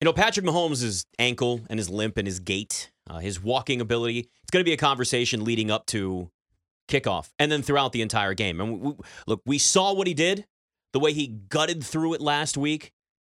You 0.00 0.04
know, 0.04 0.12
Patrick 0.12 0.46
Mahomes' 0.46 1.06
ankle 1.18 1.62
and 1.68 1.78
his 1.78 1.90
limp 1.90 2.18
and 2.18 2.26
his 2.26 2.38
gait, 2.38 2.90
uh, 3.10 3.18
his 3.18 3.42
walking 3.42 3.80
ability, 3.80 4.20
it's 4.20 4.50
going 4.52 4.60
to 4.60 4.68
be 4.68 4.72
a 4.72 4.76
conversation 4.76 5.44
leading 5.44 5.72
up 5.72 5.86
to 5.86 6.30
kickoff 6.88 7.30
and 7.38 7.50
then 7.50 7.62
throughout 7.62 7.92
the 7.92 8.02
entire 8.02 8.34
game. 8.34 8.60
And 8.60 8.80
we, 8.80 8.94
look, 9.26 9.42
we 9.44 9.58
saw 9.58 9.92
what 9.92 10.06
he 10.06 10.14
did, 10.14 10.46
the 10.92 11.00
way 11.00 11.12
he 11.12 11.26
gutted 11.26 11.82
through 11.82 12.14
it 12.14 12.20
last 12.20 12.56
week, 12.56 12.92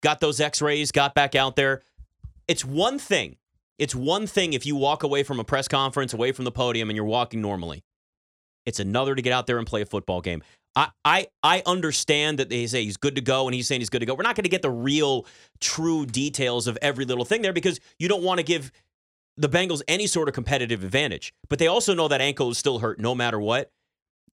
got 0.04 0.20
those 0.20 0.42
x 0.42 0.62
rays, 0.62 0.92
got 0.92 1.16
back 1.16 1.34
out 1.34 1.56
there. 1.56 1.82
It's 2.48 2.66
one 2.66 3.00
thing. 3.00 3.38
It's 3.78 3.96
one 3.96 4.28
thing 4.28 4.52
if 4.52 4.66
you 4.66 4.76
walk 4.76 5.04
away 5.04 5.24
from 5.24 5.40
a 5.40 5.46
press 5.46 5.70
conference, 5.70 6.14
away 6.14 6.34
from 6.34 6.44
the 6.44 6.52
podium, 6.52 6.90
and 6.90 6.96
you're 6.98 7.06
walking 7.06 7.42
normally. 7.42 7.86
It's 8.66 8.82
another 8.82 9.16
to 9.16 9.22
get 9.22 9.32
out 9.32 9.48
there 9.48 9.58
and 9.58 9.66
play 9.66 9.82
a 9.82 9.86
football 9.86 10.20
game. 10.20 10.44
I, 11.04 11.28
I 11.44 11.64
understand 11.66 12.40
that 12.40 12.50
they 12.50 12.68
say 12.68 12.84
he's 12.84 12.98
good 12.98 13.16
to 13.16 13.22
go 13.22 13.48
and 13.48 13.56
he's 13.56 13.68
saying 13.68 13.82
he's 13.82 13.90
good 13.90 14.00
to 14.00 14.06
go. 14.06 14.14
We're 14.14 14.24
not 14.24 14.36
going 14.36 14.44
to 14.44 14.50
get 14.50 14.62
the 14.62 14.70
real, 14.70 15.26
true 15.60 16.06
details 16.06 16.68
of 16.68 16.78
every 16.82 17.06
little 17.06 17.26
thing 17.26 17.42
there 17.42 17.54
because 17.54 17.80
you 17.98 18.08
don't 18.08 18.24
want 18.24 18.40
to 18.40 18.44
give 18.44 18.72
the 19.38 19.50
Bengals 19.50 19.82
any 19.88 20.06
sort 20.06 20.28
of 20.28 20.36
competitive 20.36 20.84
advantage. 20.84 21.34
But 21.50 21.60
they 21.60 21.68
also 21.68 21.94
know 21.94 22.08
that 22.08 22.22
ankle 22.22 22.52
is 22.52 22.58
still 22.58 22.80
hurt 22.80 23.00
no 23.00 23.16
matter 23.16 23.40
what. 23.40 23.72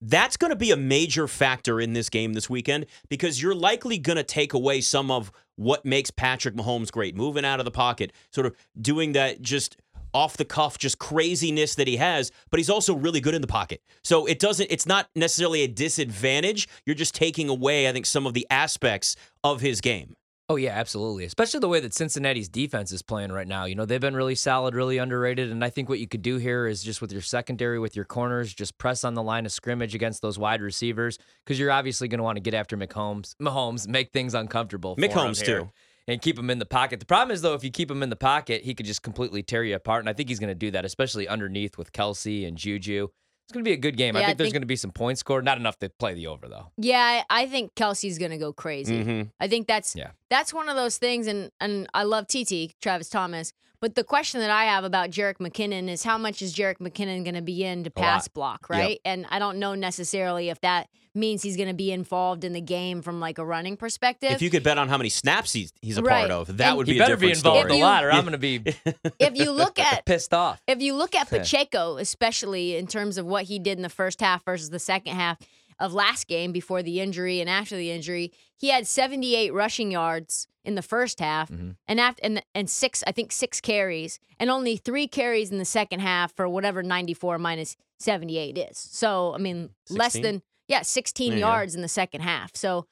That's 0.02 0.37
going 0.37 0.51
to 0.51 0.56
be 0.56 0.73
a 0.73 0.77
major 0.77 1.27
factor 1.27 1.80
in 1.80 1.95
this 1.95 2.10
game 2.10 2.34
this 2.34 2.51
weekend 2.51 2.87
because 3.09 3.40
you're 3.40 3.54
likely 3.54 3.98
going 3.98 4.16
to 4.16 4.23
take 4.23 4.52
away 4.52 4.82
some 4.82 5.10
of 5.10 5.32
what 5.54 5.87
makes 5.87 6.10
Patrick 6.10 6.54
Mahomes 6.54 6.92
great, 6.92 7.16
moving 7.16 7.46
out 7.46 7.60
of 7.60 7.65
the 7.65 7.70
pocket, 7.70 8.12
sort 8.30 8.46
of 8.46 8.54
doing 8.78 9.12
that 9.12 9.40
just 9.40 9.78
off 10.16 10.38
the 10.38 10.45
cuff, 10.47 10.79
just 10.79 10.98
craziness 10.98 11.75
that 11.75 11.87
he 11.87 11.98
has, 11.98 12.33
but 12.51 12.59
he's 12.59 12.70
also 12.70 12.95
really 12.95 13.20
good 13.20 13.34
in 13.34 13.43
the 13.43 13.47
pocket. 13.47 13.83
So 14.02 14.24
it 14.24 14.38
doesn't, 14.38 14.69
it's 14.70 14.87
not 14.87 15.11
necessarily 15.15 15.62
a 15.62 15.69
disadvantage. 15.69 16.69
You're 16.87 16.97
just 16.97 17.15
taking 17.15 17.51
away, 17.51 17.87
I 17.87 17.93
think, 17.93 18.07
some 18.07 18.27
of 18.27 18.33
the 18.33 18.47
aspects 18.48 19.15
of 19.45 19.60
his 19.60 19.83
game. 19.83 20.15
Oh 20.48 20.57
yeah, 20.57 20.71
absolutely. 20.71 21.24
Especially 21.24 21.60
the 21.60 21.69
way 21.69 21.80
that 21.80 21.93
Cincinnati's 21.93 22.48
defense 22.48 22.93
is 22.93 23.02
playing 23.02 23.30
right 23.33 23.48
now. 23.48 23.65
You 23.65 23.74
know, 23.74 23.84
they've 23.84 24.01
been 24.01 24.15
really 24.15 24.37
solid, 24.37 24.74
really 24.74 24.97
underrated, 24.97 25.51
and 25.51 25.62
I 25.62 25.71
think 25.71 25.88
what 25.88 25.98
you 25.98 26.07
could 26.07 26.23
do 26.23 26.37
here 26.37 26.66
is 26.66 26.83
just 26.83 27.02
with 27.02 27.12
your 27.12 27.21
secondary, 27.21 27.79
with 27.79 27.96
your 27.96 28.05
corners, 28.05 28.55
just 28.55 28.79
press 28.79 29.02
on 29.05 29.15
the 29.15 29.24
line 29.24 29.45
of 29.45 29.52
scrimmage 29.52 29.95
against 29.95 30.23
those 30.23 30.38
wide 30.38 30.62
receivers 30.62 31.18
because 31.45 31.59
you're 31.59 31.73
obviously 31.73 32.07
going 32.07 32.18
to 32.18 32.24
want 32.24 32.37
to 32.37 32.40
get 32.40 32.55
after 32.55 32.77
McHolmes, 32.77 33.35
Mahomes, 33.43 33.87
make 33.88 34.12
things 34.12 34.35
uncomfortable. 34.35 34.95
For 34.95 35.02
McHolmes 35.02 35.40
him 35.40 35.46
here. 35.46 35.60
too 35.60 35.71
and 36.09 36.21
keep 36.23 36.38
him 36.38 36.51
in 36.51 36.59
the 36.59 36.66
pocket. 36.66 37.01
The 37.01 37.07
problem 37.07 37.35
is 37.35 37.43
though, 37.43 37.54
if 37.54 37.65
you 37.65 37.71
keep 37.71 37.90
him 37.90 38.02
in 38.02 38.10
the 38.10 38.16
pocket, 38.16 38.62
he 38.62 38.74
could 38.74 38.87
just 38.87 39.02
completely 39.02 39.43
tear 39.43 39.65
you 39.65 39.74
apart, 39.74 40.01
and 40.01 40.09
I 40.09 40.12
think 40.12 40.29
he's 40.29 40.38
going 40.38 40.49
to 40.49 40.54
do 40.54 40.71
that, 40.73 40.85
especially 40.85 41.26
underneath 41.29 41.76
with 41.79 41.93
Kelce 41.93 42.46
and 42.46 42.57
Juju. 42.57 43.09
It's 43.45 43.52
going 43.52 43.65
to 43.65 43.68
be 43.68 43.74
a 43.74 43.76
good 43.76 43.96
game. 43.96 44.16
Yeah, 44.16 44.23
I 44.23 44.24
I 44.24 44.27
think 44.27 44.38
there's 44.38 44.52
going 44.52 44.62
to 44.62 44.66
be 44.66 44.74
some 44.74 44.90
points 44.90 45.21
scored, 45.21 45.45
not 45.45 45.57
enough 45.57 45.79
to 45.79 45.88
play 45.88 46.15
the 46.15 46.27
over 46.27 46.49
though. 46.49 46.73
Yeah, 46.79 47.23
I 47.29 47.43
I 47.45 47.46
think 47.46 47.74
Kelce's 47.77 48.18
gonna 48.18 48.38
go 48.38 48.52
crazy. 48.52 49.04
Mhm. 49.04 49.30
I 49.38 49.46
think 49.46 49.68
that's 49.68 49.95
Yeah. 49.95 50.10
that's 50.30 50.52
one 50.52 50.68
of 50.68 50.74
those 50.74 50.99
things, 50.99 51.27
and 51.29 51.51
and 51.60 51.87
I 51.95 52.02
love 52.02 52.27
TT 52.27 52.74
Travis 52.82 53.09
Thomas, 53.09 53.52
but 53.80 53.95
the 53.95 54.02
question 54.02 54.40
that 54.40 54.51
I 54.51 54.65
have 54.65 54.82
about 54.82 55.10
Jerick 55.10 55.37
McKinnon 55.37 55.88
is 55.88 56.02
how 56.02 56.18
much 56.18 56.43
is 56.43 56.57
Jerick 56.57 56.79
McKinnon 56.79 57.23
going 57.23 57.37
to 57.37 57.43
be 57.43 57.62
in 57.62 57.84
to 57.84 57.90
pass 57.90 58.27
block, 58.27 58.68
right? 58.68 58.99
And 59.04 59.27
I 59.30 59.38
don't 59.38 59.59
know 59.60 59.77
necessarily 59.77 60.49
if 60.49 60.60
that 60.62 60.88
means 61.16 61.42
he's 61.42 61.56
going 61.56 61.68
to 61.68 61.74
be 61.74 61.90
involved 61.90 62.45
in 62.45 62.52
the 62.52 62.60
game 62.60 63.02
from 63.02 63.18
like 63.20 63.38
a 63.38 63.45
running 63.45 63.76
perspective. 63.76 64.31
If 64.32 64.42
you 64.42 64.50
could 64.50 64.62
bet 64.62 64.78
on 64.78 64.88
how 64.88 64.97
many 64.98 65.09
snaps 65.09 65.53
he's, 65.53 65.72
he's 65.82 65.98
a 65.98 66.03
Right. 66.03 66.28
part 66.28 66.31
of, 66.31 66.56
that 66.59 66.69
And- 66.69 66.76
would 66.76 66.86
be 66.86 66.97
a 66.97 67.00
better 67.00 67.16
be 67.16 67.31
involved 67.32 67.69
story. 67.69 67.81
a 67.81 67.82
lot, 67.84 68.04
or 68.04 68.12
I'm 68.12 68.22
going 68.22 68.32
to 68.32 68.38
be 68.38 68.56
if 69.19 69.37
you 69.37 69.50
look 69.50 69.78
at 69.78 70.04
pissed 70.06 70.32
off. 70.34 70.60
if 70.66 70.81
you 70.81 70.94
look 70.94 71.14
at 71.14 71.28
Pacheco, 71.31 71.97
especially 71.97 72.76
in 72.76 72.87
terms 72.87 73.19
of 73.19 73.26
what 73.26 73.44
he 73.44 73.59
did 73.59 73.78
in 73.78 73.82
the 73.82 73.88
first 73.88 74.20
half 74.20 74.44
versus 74.44 74.70
the 74.70 74.78
second 74.78 75.14
half 75.14 75.38
of 75.78 75.92
last 75.92 76.26
game 76.26 76.53
before 76.53 76.82
the 76.82 77.00
injury 77.00 77.41
and 77.41 77.50
after 77.50 77.76
the 77.76 77.91
injury, 77.91 78.32
he 78.56 78.69
had 78.70 78.87
78 78.87 79.53
rushing 79.53 79.91
yards 79.91 80.48
in 80.64 80.75
the 80.75 80.82
first 80.82 81.20
half 81.20 81.48
Mhm. 81.50 81.76
and 81.87 82.00
after 82.00 82.20
and, 82.25 82.42
and 82.54 82.69
six 82.69 83.04
I 83.06 83.12
think 83.12 83.31
six 83.31 83.60
carries 83.60 84.19
and 84.41 84.50
only 84.50 84.76
3 84.76 85.06
carries 85.06 85.53
in 85.53 85.59
the 85.59 85.64
second 85.64 86.00
half 86.00 86.34
for 86.34 86.48
whatever 86.48 86.82
94 86.82 87.38
minus 87.38 87.76
78 88.00 88.59
is. 88.59 88.76
So, 88.78 89.32
I 89.34 89.38
mean, 89.38 89.70
less 89.91 90.15
than 90.15 90.43
yeah, 90.69 90.82
16 90.82 91.32
Yeah, 91.32 91.38
yeah. 91.38 91.47
yards 91.47 91.75
in 91.75 91.82
the 91.82 91.88
second 91.88 92.22
half. 92.22 92.54
So, 92.56 92.87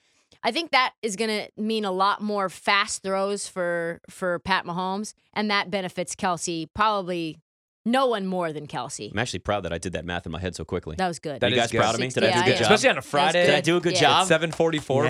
I 0.47 0.51
think 0.53 0.73
that 0.73 0.93
is 1.01 1.17
going 1.17 1.31
to 1.31 1.49
mean 1.57 1.85
a 1.87 1.91
lot 1.93 2.21
more 2.21 2.49
fast 2.51 3.03
throws 3.03 3.49
for 3.49 4.01
for 4.11 4.39
Pat 4.41 4.67
Mahomes, 4.67 5.15
and 5.33 5.51
that 5.51 5.71
benefits 5.71 6.15
Kelce 6.15 6.69
probably 6.75 7.39
no 7.87 8.07
one 8.07 8.27
more 8.27 8.51
than 8.53 8.67
Kelce. 8.67 9.11
I'm 9.13 9.19
actually 9.19 9.39
proud 9.41 9.63
that 9.65 9.73
I 9.73 9.79
did 9.79 9.93
that 9.93 10.05
math 10.07 10.25
in 10.27 10.33
my 10.33 10.41
head 10.41 10.55
so 10.57 10.65
quickly. 10.65 10.97
That 10.97 11.09
was 11.09 11.19
good. 11.19 11.41
That 11.41 11.51
you 11.51 11.57
guys 11.57 11.71
good. 11.71 11.79
proud 11.81 11.95
of 11.95 12.01
me? 12.01 12.09
Did 12.09 12.25
I 12.25 12.29
do 12.29 12.33
Yeah, 12.33 12.41
a 12.41 12.45
good 12.45 12.51
yeah. 12.51 12.57
job? 12.57 12.63
Especially 12.63 12.89
on 12.91 12.99
a 12.99 13.03
Friday. 13.03 13.47
Did 13.47 13.55
I 13.55 13.61
do 13.61 13.77
a 13.77 13.81
good 13.81 13.93
Yeah. 13.95 14.01
job? 14.01 14.29
7:44 14.29 15.05
p.m. 15.05 15.07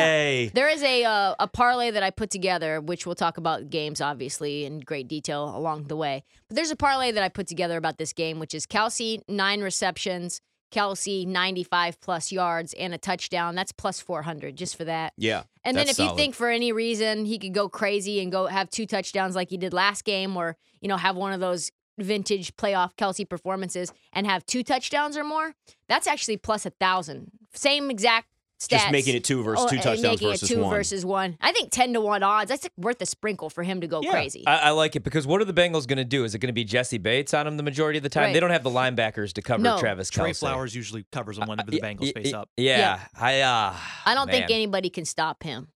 Hey. 0.00 0.50
There 0.54 0.68
is 0.68 0.82
a 0.82 1.04
uh, 1.04 1.34
a 1.38 1.48
parlay 1.48 1.90
that 1.90 2.02
I 2.02 2.10
put 2.10 2.30
together, 2.30 2.80
which 2.80 3.04
we'll 3.06 3.14
talk 3.14 3.36
about 3.38 3.68
games 3.70 4.00
obviously 4.00 4.64
in 4.64 4.80
great 4.80 5.08
detail 5.08 5.52
along 5.54 5.84
the 5.88 5.96
way. 5.96 6.24
But 6.48 6.56
there's 6.56 6.70
a 6.70 6.76
parlay 6.76 7.10
that 7.12 7.22
I 7.22 7.28
put 7.28 7.46
together 7.46 7.76
about 7.76 7.98
this 7.98 8.12
game, 8.14 8.38
which 8.38 8.54
is 8.54 8.66
Kelce 8.66 9.20
nine 9.28 9.60
receptions, 9.62 10.40
Kelce 10.70 11.26
95 11.26 12.00
plus 12.00 12.32
yards 12.32 12.72
and 12.74 12.94
a 12.94 12.98
touchdown. 12.98 13.54
That's 13.54 13.72
plus 13.72 14.00
400 14.00 14.56
just 14.56 14.76
for 14.76 14.84
that. 14.84 15.12
Yeah. 15.16 15.44
And 15.64 15.76
then 15.76 15.88
if 15.88 15.98
you 15.98 16.14
think 16.16 16.34
for 16.34 16.48
any 16.48 16.72
reason 16.72 17.24
he 17.24 17.38
could 17.38 17.54
go 17.54 17.68
crazy 17.68 18.20
and 18.20 18.32
go 18.32 18.46
have 18.46 18.70
two 18.70 18.86
touchdowns 18.86 19.34
like 19.34 19.50
he 19.50 19.56
did 19.56 19.72
last 19.72 20.04
game, 20.04 20.36
or 20.36 20.56
you 20.80 20.88
know 20.88 20.96
have 20.96 21.16
one 21.16 21.32
of 21.32 21.40
those 21.40 21.70
vintage 21.98 22.56
playoff 22.56 22.94
Kelce 22.96 23.28
performances 23.28 23.92
and 24.12 24.26
have 24.26 24.46
two 24.46 24.62
touchdowns 24.62 25.16
or 25.16 25.24
more, 25.24 25.54
that's 25.88 26.06
actually 26.06 26.36
plus 26.36 26.64
a 26.64 26.70
thousand. 26.70 27.30
Same 27.52 27.90
exact 27.90 28.28
stats. 28.60 28.68
Just 28.68 28.90
making 28.92 29.16
it 29.16 29.24
two 29.24 29.42
versus 29.42 29.64
Oh, 29.64 29.68
two 29.68 29.74
and 29.76 29.82
touchdowns 29.82 30.02
making 30.20 30.28
versus 30.28 30.50
it 30.50 30.54
two 30.54 30.60
one. 30.60 30.70
versus 30.70 31.04
one. 31.04 31.38
I 31.40 31.50
think 31.52 31.70
ten 31.70 31.92
to 31.94 32.00
one 32.00 32.22
odds. 32.22 32.50
That's 32.50 32.68
worth 32.76 33.00
a 33.00 33.06
sprinkle 33.06 33.48
for 33.50 33.62
him 33.62 33.80
to 33.80 33.86
go 33.86 34.02
Yeah. 34.02 34.10
crazy. 34.10 34.44
I, 34.46 34.68
I 34.68 34.70
like 34.70 34.96
it 34.96 35.02
because 35.02 35.26
what 35.26 35.40
are 35.40 35.46
the 35.46 35.54
Bengals 35.54 35.86
going 35.86 35.96
to 35.96 36.04
do? 36.04 36.24
Is 36.24 36.34
it 36.34 36.38
going 36.40 36.48
to 36.48 36.52
be 36.52 36.64
Jessie 36.64 36.98
Bates 36.98 37.32
on 37.32 37.46
him 37.46 37.56
the 37.56 37.62
majority 37.62 37.96
of 37.98 38.02
the 38.02 38.08
time? 38.10 38.24
Right. 38.24 38.32
They 38.34 38.40
don't 38.40 38.50
have 38.50 38.62
the 38.62 38.70
linebackers 38.70 39.32
to 39.32 39.42
cover 39.42 39.62
No. 39.62 39.78
Travis 39.78 40.10
Trey 40.10 40.30
Kelce. 40.30 40.40
Flowers 40.40 40.74
usually 40.74 41.06
covers 41.10 41.38
him 41.38 41.48
whenever 41.48 41.68
Uh, 41.68 41.72
the 41.72 41.80
Bengals 41.80 42.12
y- 42.14 42.22
face 42.22 42.32
up. 42.34 42.50
Yeah, 42.58 42.78
Yeah. 42.78 43.00
I 43.18 43.40
uh 43.40 43.74
I 44.04 44.14
don't 44.14 44.30
think 44.30 44.50
anybody 44.50 44.90
can 44.90 45.04
stop 45.06 45.42
him. 45.42 45.68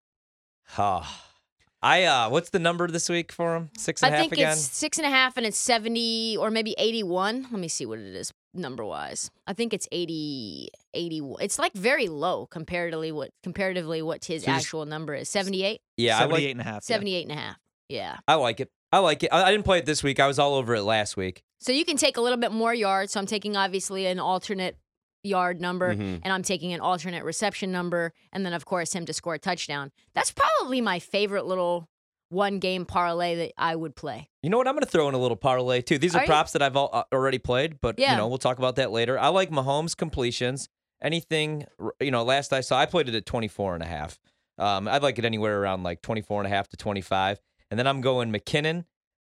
Oh. 0.77 1.05
I 1.81 2.03
uh 2.05 2.29
what's 2.29 2.49
the 2.49 2.59
number 2.59 2.87
this 2.87 3.09
week 3.09 3.31
for 3.31 3.55
him? 3.55 3.69
Six 3.77 4.01
and 4.01 4.13
I 4.13 4.17
a 4.17 4.21
half 4.21 4.29
think 4.29 4.41
it's 4.41 4.59
six 4.61 4.97
and 4.97 5.05
a 5.05 5.09
half 5.09 5.37
and 5.37 5.45
it's 5.45 5.57
seventy 5.57 6.35
or 6.37 6.49
maybe 6.51 6.73
eighty-one. 6.79 7.47
Let 7.51 7.59
me 7.59 7.67
see 7.67 7.85
what 7.85 7.99
it 7.99 8.15
is 8.15 8.31
number 8.55 8.83
wise. 8.85 9.29
I 9.47 9.53
think 9.53 9.73
it's 9.73 9.87
80, 9.91 10.69
81. 10.93 11.41
It's 11.43 11.59
like 11.59 11.73
very 11.73 12.07
low 12.07 12.45
comparatively 12.47 13.11
what 13.11 13.31
comparatively 13.43 14.01
what 14.01 14.23
his 14.25 14.43
So 14.43 14.51
actual 14.51 14.85
number 14.85 15.13
is. 15.15 15.29
78? 15.29 15.81
yeah, 15.97 16.15
I 16.17 16.19
78 16.21 16.41
like 16.43 16.51
and 16.51 16.61
a 16.61 16.63
half. 16.63 16.73
yeah. 16.75 16.79
78 16.95 17.21
and 17.23 17.31
a 17.31 17.41
half. 17.41 17.57
Yeah. 17.89 18.17
I 18.27 18.35
like 18.35 18.59
it. 18.59 18.69
I 18.91 18.99
like 18.99 19.23
it. 19.23 19.29
I, 19.31 19.43
I 19.43 19.51
didn't 19.51 19.65
play 19.65 19.79
it 19.79 19.85
this 19.85 20.01
week. 20.03 20.19
I 20.19 20.27
was 20.27 20.39
all 20.39 20.55
over 20.55 20.73
it 20.75 20.83
last 20.83 21.17
week. 21.17 21.43
So 21.59 21.71
you 21.71 21.85
can 21.85 21.97
take 21.97 22.17
a 22.17 22.21
little 22.21 22.37
bit 22.37 22.51
more 22.51 22.73
yards. 22.73 23.13
So 23.13 23.19
I'm 23.19 23.25
taking 23.25 23.55
obviously 23.57 24.05
an 24.05 24.19
alternate 24.19 24.77
yard 25.23 25.59
number 25.59 25.95
Mhm. 25.95 26.19
and 26.23 26.31
I'm 26.31 26.43
taking 26.43 26.71
an 26.73 26.79
alternate 26.79 27.23
reception 27.23 27.71
number 27.71 28.13
and 28.31 28.45
then 28.45 28.53
of 28.53 28.65
course 28.65 28.93
him 28.93 29.05
to 29.07 29.13
score 29.13 29.33
a 29.33 29.39
touchdown. 29.39 29.91
That's 30.13 30.31
probably 30.31 30.81
my 30.81 30.99
favorite 30.99 31.45
little 31.47 31.87
one 32.29 32.59
game 32.59 32.85
parlay 32.85 33.35
that 33.35 33.53
I 33.57 33.75
would 33.75 33.95
play. 33.95 34.29
You 34.41 34.49
know 34.49 34.57
what? 34.57 34.67
I'm 34.67 34.73
going 34.73 34.83
to 34.83 34.89
throw 34.89 35.07
in 35.09 35.15
a 35.15 35.17
little 35.19 35.37
parlay 35.37 35.81
too. 35.81 35.97
These 35.97 36.15
are, 36.15 36.25
props 36.25 36.51
that 36.53 36.61
I've 36.61 36.75
al- 36.75 36.89
uh, 36.91 37.03
already 37.13 37.37
played, 37.37 37.79
but 37.81 37.99
you 38.11 38.17
know 38.17 38.27
we'll 38.27 38.37
talk 38.37 38.57
about 38.57 38.75
that 38.77 38.91
later. 38.91 39.17
I 39.19 39.29
like 39.29 39.49
Mahomes 39.51 39.95
completions. 39.95 40.69
Anything, 41.01 41.65
r- 41.79 41.93
you 41.99 42.11
know, 42.11 42.23
last 42.23 42.53
I 42.53 42.61
saw, 42.61 42.79
I 42.79 42.85
played 42.85 43.09
it 43.09 43.15
at 43.15 43.25
24 43.25 43.75
and 43.75 43.83
a 43.83 43.87
half. 43.87 44.19
Um, 44.57 44.87
I'd 44.87 45.03
like 45.03 45.19
it 45.19 45.25
anywhere 45.25 45.61
around 45.61 45.83
like 45.83 46.01
24 46.01 46.41
and 46.41 46.47
a 46.47 46.49
half 46.55 46.69
to 46.69 46.77
25. 46.77 47.39
And 47.69 47.79
then 47.79 47.87
I'm 47.87 48.01
going 48.01 48.31
McKinnon 48.31 48.85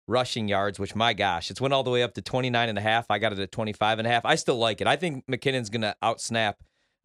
rushing 0.08 0.47
yards, 0.47 0.79
which 0.79 0.96
my 0.96 1.14
gosh, 1.14 1.52
it's 1.52 1.59
went 1.59 1.74
all 1.74 1.84
the 1.84 1.91
way 1.91 2.03
up 2.03 2.14
to 2.14 2.22
29 2.22 2.69
and 2.69 2.78
a 2.78 2.81
half. 2.81 3.12
I 3.12 3.19
got 3.19 3.34
it 3.34 3.40
at 3.40 3.52
25 3.52 4.00
and 4.00 4.08
a 4.08 4.12
half. 4.12 4.25
I 4.25 4.35
still 4.35 4.58
like 4.58 4.79
it. 4.81 4.88
I 4.88 4.96
think 4.96 5.25
McKinnon's 5.28 5.69
going 5.69 5.81
to 5.81 5.96
outsnap 6.02 6.56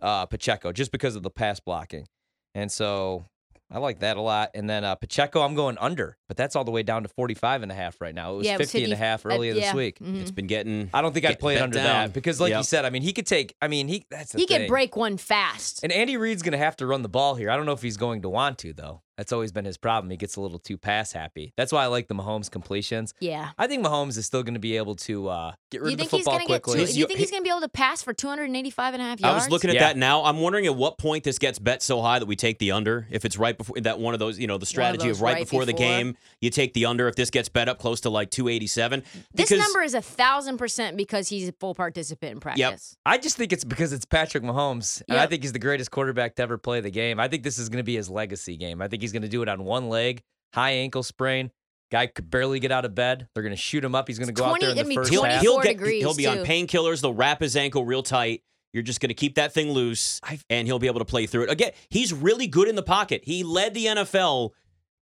uh, 0.01 0.27
Pacheco 0.27 0.73
just 0.73 0.93
because 0.93 1.17
of 1.17 1.23
the 1.23 1.31
pass 1.31 1.59
blocking. 1.59 2.07
And 2.55 2.71
so 2.71 3.25
I 3.73 3.79
like 3.79 4.01
that 4.01 4.17
a 4.19 4.21
lot. 4.21 4.51
And 4.55 4.69
then 4.69 4.85
uh, 4.85 4.95
Pacheco, 4.97 5.41
I'm 5.41 5.55
going 5.55 5.79
under, 5.79 6.19
but 6.29 6.37
that's 6.37 6.55
all 6.55 6.65
the 6.65 6.71
way 6.71 6.83
down 6.83 7.05
to 7.05 7.09
45 7.09 7.63
and 7.63 7.73
a 7.73 7.75
half 7.75 8.01
right 8.01 8.15
now. 8.15 8.35
It 8.35 8.37
was 8.39 8.47
Yeah, 8.47 8.55
it 8.55 8.59
was 8.59 8.71
50 8.71 8.85
and 8.85 8.93
a 8.93 8.97
50 8.97 9.05
half 9.05 9.25
uh, 9.27 9.29
earlier 9.31 9.55
this 9.55 9.63
yeah. 9.65 9.75
week. 9.75 9.99
Mhm. 9.99 10.21
It's 10.21 10.31
been 10.31 10.47
getting. 10.47 10.91
I 10.93 11.01
don't 11.01 11.13
think 11.15 11.25
I'd 11.27 11.39
play 11.41 11.57
it 11.57 11.63
under 11.63 11.77
down. 11.79 11.87
that 11.87 12.13
because, 12.13 12.41
like 12.41 12.55
you 12.55 12.63
said, 12.63 12.85
I 12.85 12.91
mean, 12.91 13.03
he 13.03 13.13
could 13.13 13.27
take. 13.27 13.57
I 13.63 13.69
mean, 13.69 13.89
he 13.89 14.05
that's 14.11 14.33
the 14.33 14.39
He 14.39 14.47
could 14.47 14.59
thing. 14.59 14.69
break 14.69 14.95
one 14.95 15.17
fast. 15.17 15.83
And 15.83 15.91
Andy 15.93 16.17
Reid's 16.17 16.43
going 16.43 16.53
to 16.53 16.59
have 16.59 16.77
to 16.77 16.87
run 16.87 17.03
the 17.03 17.09
ball 17.09 17.35
here. 17.35 17.51
I 17.51 17.57
don't 17.57 17.65
know 17.67 17.73
if 17.73 17.83
he's 17.83 17.97
going 17.97 18.23
to 18.23 18.29
want 18.29 18.59
to 18.59 18.73
though. 18.75 19.03
That's 19.17 19.33
always 19.33 19.53
been 19.53 19.65
his 19.67 19.77
problem. 19.77 20.11
He 20.11 20.17
gets 20.17 20.37
a 20.37 20.41
little 20.41 20.59
too 20.59 20.79
pass 20.79 21.13
happy. 21.13 21.53
That's 21.57 21.71
why 21.71 21.83
I 21.85 21.87
like 21.87 22.09
the 22.09 22.15
Mahomes 22.15 22.51
completions. 22.51 23.13
Yeah. 23.21 23.51
I 23.59 23.67
think 23.67 23.85
Mahomes 23.85 24.17
is 24.17 24.25
still 24.27 24.43
going 24.43 24.55
to 24.55 24.61
be 24.61 24.77
able 24.79 24.95
to 24.97 25.29
uh, 25.29 25.53
get 25.71 25.83
rid 25.83 25.91
You 25.91 25.93
of 25.95 25.99
the 25.99 26.05
football 26.07 26.35
going 26.35 26.47
to 26.47 26.53
get 26.55 26.63
quickly. 26.63 26.87
two, 26.87 26.93
do 26.93 26.99
you 26.99 27.07
think 27.07 27.19
he's 27.21 27.31
going 27.31 27.43
to 27.43 27.45
be 27.45 27.51
able 27.51 27.61
to 27.61 27.69
pass 27.69 28.03
for 28.03 28.15
285 28.15 28.95
and 28.95 29.03
a 29.03 29.07
half 29.07 29.25
I 29.25 29.35
was 29.35 29.51
looking 29.51 29.69
at 29.71 29.75
Yeah. 29.75 29.81
that 29.89 29.97
now. 29.99 30.25
I'm 30.25 30.39
wondering 30.41 30.65
at 30.67 30.75
what 30.77 30.97
point 30.97 31.25
this 31.25 31.39
gets 31.39 31.59
bet 31.59 31.83
so 31.83 32.01
high 32.01 32.19
that 32.19 32.27
we 32.27 32.37
take 32.37 32.59
the 32.59 32.73
under. 32.73 33.07
If 33.11 33.25
it's 33.25 33.37
right 33.37 33.57
before 33.57 33.79
that 33.81 33.99
one 33.99 34.15
of 34.15 34.21
those, 34.21 34.39
you 34.39 34.47
know, 34.47 34.57
the 34.59 34.67
strategy 34.67 35.09
those 35.09 35.19
of 35.19 35.23
right, 35.23 35.35
right 35.35 35.43
before, 35.43 35.67
the 35.67 35.73
game, 35.75 36.17
you 36.41 36.49
take 36.51 36.73
the 36.73 36.87
under. 36.87 37.07
If 37.07 37.15
this 37.15 37.29
gets 37.31 37.49
bet 37.51 37.69
up 37.69 37.79
close 37.79 38.01
to 38.03 38.11
like 38.11 38.31
287, 38.31 39.03
This 39.35 39.49
because 39.51 39.59
number 39.59 39.83
is 39.83 39.95
a 39.95 40.03
thousand 40.03 40.57
percent 40.57 40.97
because 40.97 41.29
he's 41.29 41.49
a 41.49 41.53
full 41.53 41.75
participant 41.75 42.33
in 42.33 42.41
practice. 42.41 42.97
I 43.05 43.19
just 43.19 43.37
think 43.37 43.53
it's 43.53 43.65
because 43.65 43.93
it's 43.93 44.05
Patrick 44.07 44.43
Mahomes, 44.43 45.03
and 45.09 45.19
I 45.19 45.27
think 45.27 45.43
he's 45.43 45.53
the 45.53 45.59
greatest 45.59 45.91
quarterback 45.91 46.37
to 46.37 46.43
ever 46.43 46.57
play 46.57 46.81
the 46.81 46.91
game. 46.91 47.21
I 47.21 47.29
think 47.29 47.43
this 47.43 47.59
is 47.59 47.69
going 47.69 47.79
to 47.79 47.83
be 47.85 47.97
his 47.97 48.09
legacy 48.09 48.57
game. 48.57 48.81
I 48.81 48.89
think 48.89 49.02
he's 49.03 49.13
going 49.13 49.23
to 49.23 49.29
do 49.29 49.43
it 49.43 49.49
on 49.49 49.65
one 49.65 49.89
leg 49.89 50.23
high 50.55 50.73
ankle 50.73 51.03
sprain. 51.03 51.51
Guy 51.91 52.07
could 52.07 52.31
barely 52.31 52.59
get 52.59 52.73
out 52.73 52.85
of 52.87 52.95
bed. 52.95 53.29
They're 53.35 53.43
going 53.43 53.55
to 53.55 53.61
shoot 53.61 53.85
him 53.85 53.95
up. 53.95 54.09
He's 54.09 54.19
going 54.19 54.29
to 54.29 54.33
It's 54.33 54.41
go 54.41 54.47
out 54.47 54.61
there 54.61 54.71
in 54.71 54.77
the 54.89 54.95
first 54.95 55.11
He'll, 55.11 55.25
half. 55.25 55.43
he'll 55.43 55.61
get 55.61 55.79
he'll 55.79 56.15
be 56.15 56.27
on 56.27 56.39
painkillers. 56.39 57.03
They'll 57.03 57.13
wrap 57.13 57.41
his 57.41 57.55
ankle 57.55 57.85
real 57.85 58.03
tight. 58.03 58.43
You're 58.73 58.83
just 58.83 59.01
going 59.01 59.11
to 59.11 59.15
keep 59.15 59.35
that 59.35 59.53
thing 59.53 59.73
loose, 59.73 60.19
and 60.49 60.67
he'll 60.67 60.79
be 60.79 60.87
able 60.87 61.01
to 61.01 61.05
play 61.05 61.27
through 61.27 61.45
it. 61.45 61.51
Again, 61.51 61.73
he's 61.91 62.15
really 62.15 62.47
good 62.47 62.69
in 62.69 62.75
the 62.77 62.83
pocket. 62.83 63.21
He 63.25 63.45
led 63.45 63.75
the 63.75 63.85
NFL 63.85 64.51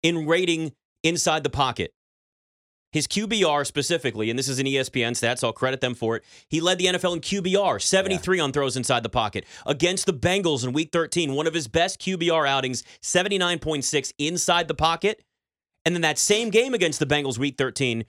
in 0.02 0.26
rating 0.26 0.74
inside 1.04 1.44
the 1.44 1.52
pocket. 1.52 1.94
His 2.92 3.06
QBR 3.08 3.68
specifically, 3.68 4.30
and 4.30 4.40
this 4.40 4.48
is 4.48 4.58
an 4.58 4.66
ESPN 4.66 5.16
stat, 5.16 5.38
so 5.40 5.48
I'll 5.48 5.54
credit 5.54 5.80
them 5.80 5.94
for 5.94 6.16
it. 6.16 6.24
He 6.48 6.60
led 6.60 6.80
the 6.80 6.88
NFL 6.88 7.16
in 7.16 7.22
QBR, 7.22 7.82
73 7.82 8.40
on 8.40 8.52
throws 8.52 8.76
inside 8.76 9.04
the 9.04 9.10
pocket. 9.10 9.46
Against 9.66 10.08
the 10.08 10.14
Bengals 10.14 10.64
in 10.64 10.74
week 10.74 10.92
13, 10.92 11.34
one 11.34 11.46
of 11.46 11.54
his 11.54 11.68
best 11.68 12.02
QBR 12.02 12.48
outings, 12.48 12.84
79.6 13.02 14.14
inside 14.18 14.68
the 14.68 14.74
pocket. 14.74 15.24
And 15.86 15.96
then 15.96 16.02
that 16.02 16.18
same 16.18 16.50
game 16.50 16.74
against 16.74 17.00
the 17.00 17.06
Bengals 17.06 17.38
week 17.38 17.58
13, 17.58 18.06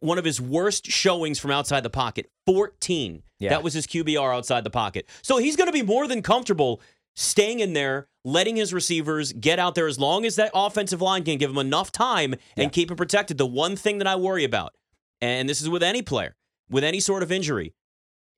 one 0.00 0.18
of 0.18 0.24
his 0.24 0.40
worst 0.40 0.86
showings 0.86 1.38
from 1.38 1.52
outside 1.52 1.82
the 1.82 1.90
pocket, 1.90 2.28
14. 2.46 3.22
Yeah. 3.38 3.50
That 3.50 3.62
was 3.62 3.74
his 3.74 3.86
QBR 3.86 4.34
outside 4.34 4.64
the 4.64 4.70
pocket. 4.70 5.08
So 5.22 5.38
he's 5.38 5.56
going 5.56 5.68
to 5.68 5.72
be 5.72 5.82
more 5.82 6.08
than 6.08 6.22
comfortable 6.22 6.80
staying 7.14 7.60
in 7.60 7.74
there, 7.74 8.08
letting 8.26 8.56
his 8.56 8.74
receivers 8.74 9.32
get 9.34 9.60
out 9.60 9.76
there 9.76 9.86
as 9.86 10.00
long 10.00 10.26
as 10.26 10.34
that 10.34 10.50
offensive 10.52 11.00
line 11.00 11.22
can 11.22 11.38
give 11.38 11.48
him 11.48 11.58
enough 11.58 11.92
time 11.92 12.32
and 12.56 12.64
Yeah. 12.64 12.68
keep 12.70 12.90
him 12.90 12.96
protected. 12.96 13.38
The 13.38 13.46
one 13.46 13.76
thing 13.76 13.98
that 13.98 14.06
I 14.08 14.16
worry 14.16 14.42
about, 14.42 14.74
and 15.20 15.48
this 15.48 15.62
is 15.62 15.68
with 15.68 15.82
any 15.84 16.02
player, 16.02 16.34
with 16.68 16.82
any 16.82 16.98
sort 16.98 17.22
of 17.22 17.30
injury, 17.30 17.72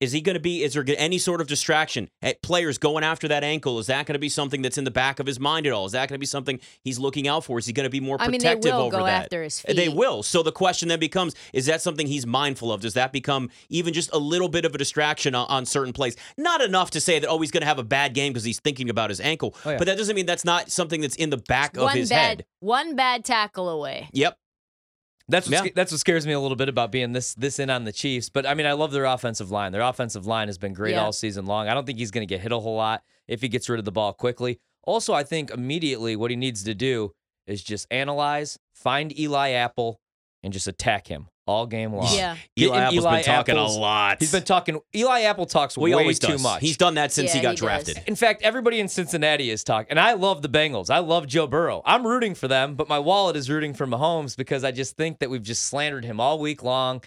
is 0.01 0.13
he 0.13 0.21
going 0.21 0.35
to 0.35 0.41
be, 0.41 0.63
is 0.63 0.75
there 0.75 0.85
any 0.97 1.19
sort 1.19 1.41
of 1.41 1.47
distraction 1.49 2.09
at 2.23 2.41
players 2.43 2.79
going 2.79 3.03
after 3.05 3.27
that 3.29 3.43
ankle? 3.43 3.79
Is 3.79 3.87
that 3.89 4.07
going 4.07 4.15
to 4.15 4.19
be 4.21 4.29
something 4.29 4.63
that's 4.63 4.79
in 4.79 4.85
the 4.85 4.91
back 4.91 5.19
of 5.19 5.27
his 5.27 5.41
mind 5.41 5.67
at 5.67 5.73
all? 5.73 5.87
Is 5.87 5.93
that 5.93 6.09
going 6.09 6.15
to 6.17 6.21
be 6.21 6.27
something 6.27 6.61
he's 6.85 6.99
looking 6.99 7.27
out 7.27 7.45
for? 7.45 7.59
Is 7.59 7.67
he 7.67 7.73
going 7.73 7.85
to 7.85 7.91
be 7.91 8.01
more 8.01 8.17
I 8.21 8.29
mean, 8.29 8.41
protective 8.41 8.63
they 8.63 8.73
will 8.73 8.83
over 8.83 8.99
go 8.99 9.05
that? 9.05 9.25
after 9.25 9.43
his 9.43 9.65
eh, 9.67 9.73
They 9.73 9.89
will. 9.89 10.23
So 10.23 10.43
the 10.43 10.53
question 10.53 10.89
then 10.89 11.01
becomes: 11.01 11.35
Is 11.53 11.67
that 11.67 11.83
something 11.83 12.07
he's 12.07 12.27
mindful 12.27 12.73
of? 12.73 12.81
Does 12.81 12.95
that 12.95 13.13
become 13.13 13.51
even 13.69 13.93
just 13.93 14.11
a 14.13 14.19
little 14.19 14.49
bit 14.49 14.65
of 14.65 14.75
a 14.75 14.79
distraction 14.79 15.35
on, 15.35 15.47
on 15.49 15.67
certain 15.67 15.93
plays? 15.93 16.17
Not 16.37 16.61
enough 16.61 16.91
to 16.93 17.01
say 17.01 17.19
that 17.19 17.29
oh 17.29 17.39
he's 17.41 17.51
going 17.51 17.63
to 17.63 17.67
have 17.67 17.79
a 17.79 17.85
bad 17.85 18.15
game 18.15 18.33
because 18.33 18.45
he's 18.45 18.61
thinking 18.61 18.91
about 18.91 19.11
his 19.11 19.21
ankle, 19.21 19.55
Oh, 19.65 19.71
yeah. 19.71 19.79
but 19.79 19.87
that 19.87 19.97
doesn't 19.99 20.15
mean 20.15 20.27
that's 20.27 20.45
not 20.45 20.71
something 20.71 21.01
that's 21.01 21.17
in 21.17 21.31
the 21.31 21.37
back 21.39 21.77
of 21.77 21.83
one 21.85 21.97
his 21.97 22.09
bad, 22.11 22.19
head. 22.39 22.45
one 22.61 22.95
bad 22.95 23.25
tackle 23.25 23.69
away. 23.69 24.09
Yep. 24.13 24.39
That's 25.29 25.49
what, 25.51 25.65
Yeah. 25.67 25.71
that's 25.75 25.93
what 25.93 26.01
scares 26.01 26.27
me 26.27 26.33
a 26.33 26.41
little 26.41 26.57
bit 26.57 26.69
about 26.69 26.91
being 26.91 27.13
this 27.13 27.35
this 27.35 27.59
in 27.59 27.69
on 27.71 27.85
the 27.85 27.93
Chiefs. 27.93 28.29
But 28.31 28.47
I 28.47 28.55
mean, 28.55 28.67
I 28.67 28.73
love 28.73 28.93
their 28.93 29.05
offensive 29.05 29.51
line. 29.51 29.73
Their 29.73 29.83
offensive 29.83 30.27
line 30.27 30.49
has 30.49 30.57
been 30.59 30.73
great 30.73 30.93
Yeah. 30.93 31.05
all 31.05 31.13
season 31.13 31.45
long. 31.47 31.69
I 31.69 31.75
don't 31.75 31.85
think 31.87 31.99
he's 31.99 32.11
going 32.11 32.27
to 32.27 32.33
get 32.35 32.41
hit 32.41 32.53
a 32.53 32.59
whole 32.59 32.77
lot 32.77 33.03
if 33.27 33.41
he 33.43 33.49
gets 33.49 33.69
rid 33.69 33.79
of 33.79 33.85
the 33.85 33.93
ball 33.93 34.13
quickly. 34.15 34.59
Also, 34.85 35.13
I 35.13 35.23
think 35.25 35.51
immediately 35.51 36.17
what 36.17 36.31
he 36.31 36.37
needs 36.37 36.65
to 36.65 36.75
do 36.75 37.13
is 37.47 37.63
just 37.63 37.87
analyze, 37.91 38.59
find 38.73 39.19
Eli 39.19 39.51
Apple, 39.51 40.01
and 40.43 40.53
just 40.53 40.67
attack 40.67 41.09
him 41.09 41.29
all 41.49 41.67
game 41.67 41.93
long. 41.95 42.15
Yeah. 42.15 42.37
Eli 42.59 42.77
in 42.77 42.83
Apple's 42.83 42.99
Eli 42.99 43.17
been 43.17 43.25
talking 43.25 43.55
Apple's- 43.57 43.77
a 43.77 43.81
lot. 43.81 44.17
He's 44.21 44.31
been 44.33 44.43
talking. 44.45 44.81
Eli 44.95 45.23
Apple 45.23 45.47
talks 45.47 45.77
well, 45.77 45.87
he 45.87 45.95
way 45.95 46.03
always 46.03 46.19
too 46.19 46.29
does. 46.33 46.43
much. 46.43 46.61
He's 46.61 46.77
done 46.77 46.95
that 46.95 47.11
since 47.11 47.31
Yeah, 47.31 47.37
he 47.37 47.43
got 47.43 47.49
he 47.51 47.55
does. 47.57 47.61
drafted. 47.61 48.03
In 48.07 48.15
fact, 48.17 48.43
everybody 48.43 48.79
in 48.81 48.89
Cincinnati 48.89 49.51
is 49.51 49.65
talking, 49.65 49.91
and 49.91 49.99
I 49.99 50.13
love 50.13 50.43
the 50.43 50.49
Bengals. 50.49 50.91
I 50.91 50.99
love 50.99 51.27
Joe 51.27 51.47
Burrow. 51.47 51.83
I'm 51.87 52.07
rooting 52.07 52.35
for 52.35 52.47
them, 52.49 52.75
but 52.77 52.89
my 52.89 52.99
wallet 52.99 53.35
is 53.37 53.49
rooting 53.51 53.73
for 53.75 53.87
Mahomes 53.87 54.37
because 54.37 54.63
I 54.65 54.71
just 54.71 54.97
think 54.97 55.19
that 55.21 55.31
we've 55.31 55.43
just 55.43 55.65
slandered 55.67 56.05
him 56.05 56.21
all 56.21 56.39
week 56.39 56.63
long. 56.63 57.03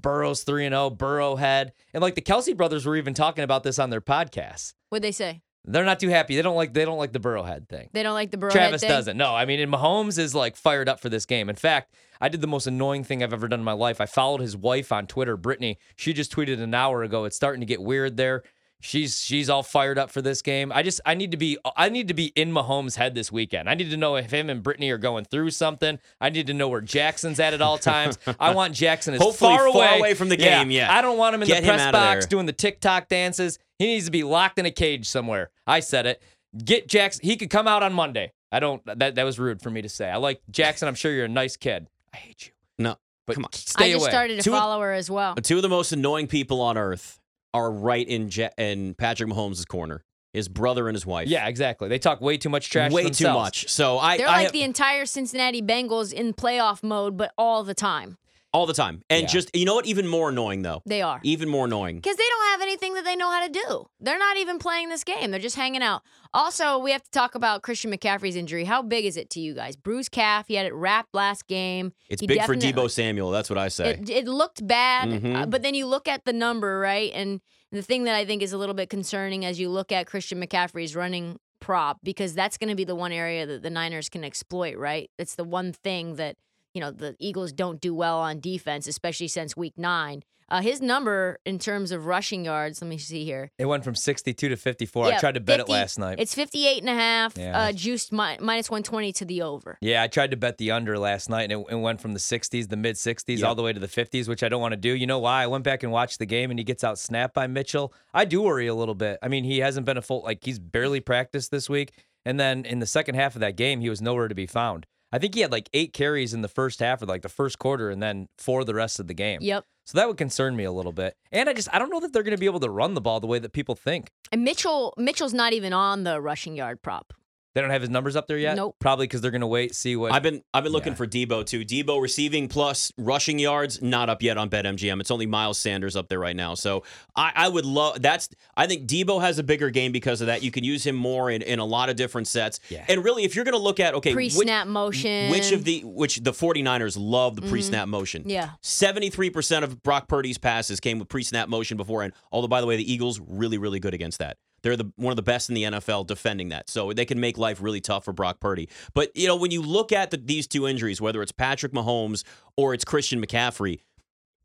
Burrow's 0.00 0.42
three 0.42 0.64
and 0.66 0.72
zero, 0.72 0.90
Burrow 0.90 1.36
head, 1.36 1.72
and 1.92 2.02
like 2.02 2.14
the 2.16 2.22
Kelce 2.22 2.56
brothers 2.56 2.84
were 2.84 2.96
even 2.96 3.14
talking 3.14 3.44
about 3.44 3.62
this 3.62 3.78
on 3.78 3.90
their 3.90 4.00
podcast. 4.00 4.74
What'd 4.88 5.04
they 5.04 5.12
say? 5.12 5.42
They're 5.66 5.84
not 5.84 5.98
too 5.98 6.10
happy. 6.10 6.36
They 6.36 6.42
don't 6.42 6.56
like 6.56 6.74
they 6.74 6.84
don't 6.84 6.98
like 6.98 7.12
the 7.12 7.20
Burrow 7.20 7.42
head 7.42 7.68
thing. 7.68 7.88
They 7.92 8.02
don't 8.02 8.14
like 8.14 8.30
the 8.30 8.36
Burrow 8.36 8.52
Travis 8.52 8.82
thing? 8.82 8.90
doesn't. 8.90 9.16
No, 9.16 9.34
I 9.34 9.46
mean, 9.46 9.60
and 9.60 9.72
Mahomes 9.72 10.18
is 10.18 10.34
like 10.34 10.56
fired 10.56 10.88
up 10.88 11.00
for 11.00 11.08
this 11.08 11.24
game. 11.24 11.48
In 11.48 11.56
fact, 11.56 11.94
I 12.20 12.28
did 12.28 12.40
the 12.42 12.46
most 12.46 12.66
annoying 12.66 13.04
thing 13.04 13.22
I've 13.22 13.32
ever 13.32 13.48
done 13.48 13.60
in 13.60 13.64
my 13.64 13.72
life. 13.72 14.00
I 14.00 14.06
followed 14.06 14.40
his 14.40 14.56
wife 14.56 14.92
on 14.92 15.06
Twitter, 15.06 15.36
Brittany. 15.36 15.78
She 15.96 16.12
just 16.12 16.34
tweeted 16.34 16.60
an 16.60 16.74
hour 16.74 17.02
ago. 17.02 17.24
It's 17.24 17.36
starting 17.36 17.60
to 17.60 17.66
get 17.66 17.82
weird 17.82 18.16
there. 18.16 18.42
She's 18.80 19.18
she's 19.22 19.48
all 19.48 19.62
fired 19.62 19.98
up 19.98 20.10
for 20.10 20.20
this 20.20 20.42
game. 20.42 20.70
I 20.70 20.82
just 20.82 21.00
I 21.06 21.14
need 21.14 21.30
to 21.30 21.38
be 21.38 21.56
I 21.74 21.88
need 21.88 22.08
to 22.08 22.14
be 22.14 22.26
in 22.36 22.52
Mahomes' 22.52 22.96
head 22.96 23.14
this 23.14 23.32
weekend. 23.32 23.70
I 23.70 23.74
need 23.74 23.88
to 23.90 23.96
know 23.96 24.16
if 24.16 24.30
him 24.30 24.50
and 24.50 24.62
Brittany 24.62 24.90
are 24.90 24.98
going 24.98 25.24
through 25.24 25.52
something. 25.52 25.98
I 26.20 26.28
need 26.28 26.48
to 26.48 26.54
know 26.54 26.68
where 26.68 26.82
Jackson's 26.82 27.40
at 27.40 27.54
at 27.54 27.62
all 27.62 27.78
times. 27.78 28.18
I 28.38 28.52
want 28.54 28.74
Jackson 28.74 29.14
as 29.14 29.22
Hopefully 29.22 29.56
far, 29.56 29.72
far 29.72 29.96
away 29.96 30.12
from 30.12 30.28
the 30.28 30.36
game, 30.36 30.70
yeah. 30.70 30.94
I 30.94 31.00
don't 31.00 31.16
want 31.16 31.34
him 31.34 31.40
in 31.40 31.48
Get 31.48 31.62
the 31.62 31.68
press 31.68 31.90
box 31.90 32.26
there. 32.26 32.28
doing 32.28 32.44
the 32.44 32.52
TikTok 32.52 33.08
dances. 33.08 33.58
He 33.84 33.94
needs 33.94 34.06
to 34.06 34.10
be 34.10 34.22
locked 34.24 34.58
in 34.58 34.66
a 34.66 34.70
cage 34.70 35.06
somewhere. 35.06 35.50
I 35.66 35.80
said 35.80 36.06
it. 36.06 36.22
Get 36.64 36.88
Jackson. 36.88 37.20
He 37.24 37.36
could 37.36 37.50
come 37.50 37.66
out 37.68 37.82
on 37.82 37.92
Monday. 37.92 38.32
I 38.52 38.60
don't. 38.60 38.82
That 38.86 39.14
that 39.16 39.24
was 39.24 39.38
rude 39.38 39.60
for 39.60 39.70
me 39.70 39.82
to 39.82 39.88
say. 39.88 40.08
I 40.08 40.16
like 40.16 40.40
Jackson. 40.50 40.88
I'm 40.88 40.94
sure 40.94 41.12
you're 41.12 41.24
a 41.24 41.28
nice 41.28 41.56
kid. 41.56 41.88
I 42.12 42.16
hate 42.18 42.46
you. 42.46 42.52
No, 42.78 42.96
But 43.26 43.34
come 43.34 43.44
on. 43.44 43.52
stay 43.52 43.86
I 43.86 43.92
just 43.92 44.02
away. 44.02 44.10
started 44.10 44.36
to 44.36 44.42
Two- 44.42 44.52
follow 44.52 44.80
her 44.80 44.92
as 44.92 45.10
well. 45.10 45.34
Two 45.36 45.56
of 45.56 45.62
the 45.62 45.68
most 45.68 45.92
annoying 45.92 46.28
people 46.28 46.60
on 46.60 46.78
earth 46.78 47.20
are 47.52 47.70
right 47.70 48.06
in 48.08 48.30
Je- 48.30 48.50
in 48.56 48.94
Patrick 48.94 49.28
Mahomes' 49.28 49.66
corner. 49.66 50.04
His 50.32 50.48
brother 50.48 50.88
and 50.88 50.96
his 50.96 51.06
wife. 51.06 51.28
yeah, 51.28 51.46
exactly. 51.46 51.88
They 51.88 51.98
talk 52.00 52.20
way 52.20 52.36
too 52.36 52.48
much 52.48 52.68
trash. 52.70 52.90
way 52.90 53.08
too 53.10 53.32
much. 53.32 53.68
So 53.68 53.98
I, 53.98 54.16
They're 54.16 54.26
I 54.28 54.32
like 54.32 54.42
have- 54.44 54.52
the 54.52 54.62
entire 54.62 55.06
Cincinnati 55.06 55.62
Bengals 55.62 56.12
in 56.12 56.32
playoff 56.32 56.82
mode, 56.82 57.16
but 57.16 57.32
all 57.38 57.62
the 57.62 57.74
time. 57.74 58.18
All 58.54 58.66
the 58.66 58.72
time, 58.72 59.02
and 59.10 59.22
Yeah. 59.22 59.26
just 59.28 59.50
you 59.54 59.64
know 59.64 59.74
what? 59.74 59.84
Even 59.84 60.06
more 60.06 60.28
annoying 60.28 60.62
though. 60.62 60.80
They 60.86 61.02
are. 61.02 61.18
Even 61.24 61.48
more 61.48 61.64
annoying. 61.66 61.96
Because 61.96 62.16
they 62.16 62.22
don't 62.28 62.46
have 62.52 62.60
anything 62.62 62.94
that 62.94 63.04
they 63.04 63.16
know 63.16 63.28
how 63.28 63.44
to 63.44 63.52
do. 63.52 63.86
They're 63.98 64.18
not 64.18 64.36
even 64.36 64.58
playing 64.60 64.90
this 64.90 65.02
game. 65.02 65.32
They're 65.32 65.40
just 65.40 65.56
hanging 65.56 65.82
out. 65.82 66.02
Also, 66.32 66.78
we 66.78 66.92
have 66.92 67.02
to 67.02 67.10
talk 67.10 67.34
about 67.34 67.62
Christian 67.62 67.90
McCaffrey's 67.92 68.36
injury. 68.36 68.64
How 68.64 68.80
big 68.80 69.04
is 69.06 69.16
it 69.16 69.28
to 69.30 69.40
you 69.40 69.54
guys? 69.54 69.74
Bruised 69.74 70.12
calf. 70.12 70.46
He 70.46 70.54
had 70.54 70.66
it 70.66 70.72
wrapped 70.74 71.12
last 71.14 71.48
game. 71.48 71.92
It's 72.08 72.20
He 72.20 72.28
big 72.28 72.42
for 72.42 72.54
Deebo 72.54 72.88
Samuel. 72.88 73.32
That's 73.32 73.50
what 73.50 73.58
I 73.58 73.66
say. 73.68 73.90
It, 74.00 74.08
it 74.08 74.28
looked 74.28 74.64
bad, 74.66 75.08
Mhm. 75.08 75.34
uh, 75.42 75.46
but 75.46 75.62
then 75.62 75.74
you 75.74 75.86
look 75.86 76.06
at 76.06 76.24
the 76.24 76.32
number, 76.32 76.78
right? 76.78 77.10
And 77.12 77.40
the 77.72 77.82
thing 77.82 78.04
that 78.04 78.14
I 78.14 78.24
think 78.24 78.40
is 78.40 78.52
a 78.52 78.56
little 78.58 78.74
bit 78.76 78.88
concerning 78.88 79.44
as 79.44 79.58
you 79.58 79.68
look 79.68 79.90
at 79.90 80.06
Christian 80.06 80.40
McCaffrey's 80.40 80.94
running 80.94 81.40
prop, 81.58 81.98
because 82.04 82.34
that's 82.34 82.56
going 82.56 82.68
to 82.70 82.76
be 82.76 82.84
the 82.84 82.94
one 82.94 83.10
area 83.10 83.46
that 83.46 83.62
the 83.62 83.70
Niners 83.70 84.08
can 84.08 84.22
exploit, 84.22 84.76
right? 84.76 85.10
It's 85.18 85.34
the 85.34 85.42
one 85.44 85.72
thing 85.72 86.14
that, 86.16 86.36
you 86.74 86.80
know, 86.80 86.90
the 86.90 87.16
Eagles 87.18 87.52
don't 87.52 87.80
do 87.80 87.94
well 87.94 88.18
on 88.18 88.40
defense, 88.40 88.86
especially 88.86 89.28
since 89.28 89.56
week 89.56 89.74
nine. 89.76 90.22
Uh, 90.50 90.60
his 90.60 90.82
number 90.82 91.38
in 91.46 91.58
terms 91.58 91.90
of 91.90 92.04
rushing 92.04 92.44
yards, 92.44 92.82
let 92.82 92.88
me 92.88 92.98
see 92.98 93.24
here. 93.24 93.50
It 93.58 93.64
went 93.64 93.82
from 93.82 93.94
62 93.94 94.50
to 94.50 94.56
54. 94.56 95.06
I 95.06 95.18
tried 95.18 95.34
to 95.34 95.40
bet 95.40 95.60
50 95.60 95.72
it 95.72 95.74
last 95.74 95.98
night. 95.98 96.20
It's 96.20 96.34
58 96.34 96.80
and 96.80 96.90
a 96.90 96.94
half, 96.94 97.38
Yeah. 97.38 97.58
uh, 97.58 97.72
juiced 97.72 98.12
mi- 98.12 98.36
minus 98.40 98.68
120 98.70 99.10
to 99.14 99.24
the 99.24 99.40
over. 99.40 99.78
yeah, 99.80 100.02
I 100.02 100.06
tried 100.06 100.32
to 100.32 100.36
bet 100.36 100.58
the 100.58 100.70
under 100.72 100.98
last 100.98 101.30
night, 101.30 101.50
and 101.50 101.52
it, 101.52 101.66
it 101.70 101.76
went 101.76 102.02
from 102.02 102.12
the 102.12 102.20
60s, 102.20 102.68
the 102.68 102.76
mid 102.76 102.96
60s, 102.96 103.38
Yep. 103.38 103.48
all 103.48 103.54
the 103.54 103.62
way 103.62 103.72
to 103.72 103.80
the 103.80 103.88
50s, 103.88 104.28
which 104.28 104.42
I 104.42 104.50
don't 104.50 104.60
want 104.60 104.72
to 104.72 104.76
do. 104.76 104.90
You 104.94 105.06
know 105.06 105.18
why? 105.18 105.44
I 105.44 105.46
went 105.46 105.64
back 105.64 105.82
and 105.82 105.90
watched 105.90 106.18
the 106.18 106.26
game, 106.26 106.50
and 106.50 106.60
he 106.60 106.64
gets 106.64 106.84
out 106.84 106.98
snapped 106.98 107.32
by 107.32 107.46
Mitchell. 107.46 107.94
I 108.12 108.26
do 108.26 108.42
worry 108.42 108.66
a 108.66 108.74
little 108.74 108.94
bit. 108.94 109.18
I 109.22 109.28
mean, 109.28 109.44
he 109.44 109.60
hasn't 109.60 109.86
been 109.86 109.96
a 109.96 110.02
full 110.02 110.22
like 110.24 110.44
he's 110.44 110.58
barely 110.58 111.00
practiced 111.00 111.52
this 111.52 111.70
week, 111.70 111.92
and 112.26 112.38
then 112.38 112.66
in 112.66 112.80
the 112.80 112.86
second 112.86 113.14
half 113.14 113.34
of 113.34 113.40
that 113.40 113.56
game, 113.56 113.80
he 113.80 113.88
was 113.88 114.02
nowhere 114.02 114.28
to 114.28 114.34
be 114.34 114.46
found. 114.46 114.84
I 115.14 115.18
think 115.18 115.36
he 115.36 115.42
had 115.42 115.52
like 115.52 115.70
eight 115.72 115.92
carries 115.92 116.34
in 116.34 116.42
the 116.42 116.48
first 116.48 116.80
half 116.80 117.00
or 117.00 117.06
like 117.06 117.22
the 117.22 117.28
first 117.28 117.60
quarter, 117.60 117.88
and 117.88 118.02
then 118.02 118.26
four 118.36 118.64
the 118.64 118.74
rest 118.74 118.98
of 118.98 119.06
the 119.06 119.14
game. 119.14 119.38
Yep. 119.42 119.64
So 119.84 119.96
that 119.96 120.08
would 120.08 120.16
concern 120.16 120.56
me 120.56 120.64
a 120.64 120.72
little 120.72 120.90
bit. 120.90 121.14
And 121.30 121.48
I 121.48 121.52
just 121.52 121.68
I 121.72 121.78
don't 121.78 121.88
know 121.90 122.00
that 122.00 122.12
they're 122.12 122.24
going 122.24 122.34
to 122.34 122.40
be 122.40 122.46
able 122.46 122.58
to 122.58 122.68
run 122.68 122.94
the 122.94 123.00
ball 123.00 123.20
the 123.20 123.28
way 123.28 123.38
that 123.38 123.52
people 123.52 123.76
think. 123.76 124.10
And 124.32 124.42
Mitchell 124.42 124.92
Mitchell's 124.96 125.32
not 125.32 125.52
even 125.52 125.72
on 125.72 126.02
the 126.02 126.20
rushing 126.20 126.56
yard 126.56 126.82
prop. 126.82 127.12
They 127.54 127.60
don't 127.60 127.70
have 127.70 127.82
his 127.82 127.90
numbers 127.90 128.16
up 128.16 128.26
there 128.26 128.36
yet. 128.36 128.56
Nope. 128.56 128.76
Probably 128.80 129.06
because 129.06 129.20
they're 129.20 129.30
going 129.30 129.40
to 129.40 129.46
wait 129.46 129.74
see 129.74 129.94
what. 129.94 130.12
I've 130.12 130.22
been 130.22 130.42
I've 130.52 130.64
been 130.64 130.72
looking 130.72 130.92
Yeah. 130.92 130.96
for 130.96 131.06
Deebo 131.06 131.46
too. 131.46 131.64
Deebo 131.64 132.02
receiving 132.02 132.48
plus 132.48 132.92
rushing 132.98 133.38
yards 133.38 133.80
not 133.80 134.08
up 134.08 134.22
yet 134.22 134.36
on 134.36 134.50
BetMGM. 134.50 135.00
It's 135.00 135.10
only 135.10 135.26
Miles 135.26 135.58
Sanders 135.58 135.94
up 135.94 136.08
there 136.08 136.18
right 136.18 136.34
now. 136.34 136.54
So 136.54 136.82
I, 137.14 137.32
I 137.34 137.48
would 137.48 137.64
love 137.64 138.02
that's 138.02 138.28
I 138.56 138.66
think 138.66 138.88
Deebo 138.88 139.20
has 139.20 139.38
a 139.38 139.44
bigger 139.44 139.70
game 139.70 139.92
because 139.92 140.20
of 140.20 140.26
that. 140.26 140.42
You 140.42 140.50
can 140.50 140.64
use 140.64 140.84
him 140.84 140.96
more 140.96 141.30
in, 141.30 141.42
in 141.42 141.60
a 141.60 141.64
lot 141.64 141.88
of 141.88 141.96
different 141.96 142.26
sets. 142.26 142.58
Yeah. 142.70 142.84
And 142.88 143.04
really 143.04 143.22
if 143.22 143.36
you're 143.36 143.44
gonna 143.44 143.56
look 143.56 143.78
at 143.78 143.94
okay 143.94 144.14
which, 144.14 144.34
Pre-snap 144.34 144.66
motion. 144.66 145.30
which 145.30 145.52
of 145.52 145.64
the 145.64 145.82
which 145.84 146.20
the 146.20 146.32
49ers 146.32 146.96
love 146.98 147.36
the 147.36 147.42
mm-hmm. 147.42 147.50
pre-snap 147.50 147.88
motion. 147.88 148.24
Yeah. 148.26 148.50
73% 148.62 149.62
of 149.62 149.82
Brock 149.82 150.08
Purdy's 150.08 150.38
passes 150.38 150.80
came 150.80 150.98
with 150.98 151.08
pre-snap 151.08 151.48
motion 151.48 151.76
beforehand. 151.76 152.14
Although, 152.32 152.48
by 152.48 152.60
the 152.60 152.66
way, 152.66 152.76
the 152.76 152.92
Eagles 152.92 153.20
really, 153.20 153.58
really 153.58 153.80
good 153.80 153.94
against 153.94 154.18
that. 154.18 154.36
They're 154.64 154.76
the 154.76 154.90
one 154.96 155.12
of 155.12 155.16
the 155.16 155.22
best 155.22 155.50
in 155.50 155.54
the 155.54 155.64
NFL 155.64 156.06
defending 156.06 156.48
that, 156.48 156.70
so 156.70 156.92
they 156.92 157.04
can 157.04 157.20
make 157.20 157.36
life 157.36 157.60
really 157.60 157.82
tough 157.82 158.06
for 158.06 158.12
Brock 158.12 158.40
Purdy. 158.40 158.68
But 158.94 159.14
you 159.14 159.28
know, 159.28 159.36
when 159.36 159.50
you 159.50 159.60
look 159.60 159.92
at 159.92 160.10
the, 160.10 160.16
these 160.16 160.46
two 160.46 160.66
injuries, 160.66 161.00
whether 161.00 161.20
it's 161.22 161.32
Patrick 161.32 161.72
Mahomes 161.72 162.24
or 162.56 162.72
it's 162.72 162.84
Christian 162.84 163.24
McCaffrey, 163.24 163.80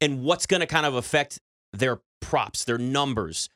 and 0.01 0.21
what's 0.21 0.45
going 0.45 0.59
to 0.59 0.67
kind 0.67 0.85
of 0.85 0.93
affect 0.93 1.39
their 1.71 2.01
props, 2.19 2.65
their 2.65 2.77
numbers, 2.77 3.49